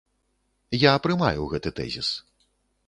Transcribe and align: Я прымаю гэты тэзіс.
Я 0.83 0.93
прымаю 1.03 1.41
гэты 1.53 1.69
тэзіс. 1.83 2.09